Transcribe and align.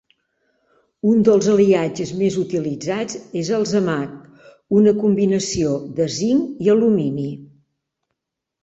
Un 1.09 1.19
dels 1.27 1.49
aliatges 1.55 2.13
més 2.21 2.37
utilitzats 2.45 3.19
és 3.43 3.53
el 3.59 3.69
zamac, 3.75 4.17
una 4.81 4.95
combinació 5.05 5.79
de 6.03 6.11
zinc 6.19 6.67
i 6.69 6.75
alumini. 6.77 7.33